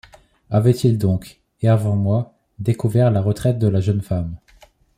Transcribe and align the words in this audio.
Avait-il 0.49 0.97
donc, 0.97 1.41
et 1.61 1.67
avant 1.69 1.95
moi, 1.95 2.35
découvert 2.57 3.11
la 3.11 3.21
retraite 3.21 3.59
de 3.59 3.67
la 3.67 3.81
jeune 3.81 4.01
femme? 4.01 4.35